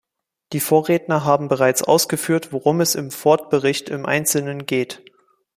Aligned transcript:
Die 0.53 0.59
Vorredner 0.59 1.25
haben 1.25 1.47
bereits 1.47 1.83
ausgeführt, 1.83 2.51
worum 2.51 2.81
es 2.81 2.95
im 2.95 3.11
Ford-Bericht 3.11 3.89
im 3.89 4.07
einzelnen 4.07 4.65
geht. 4.65 5.03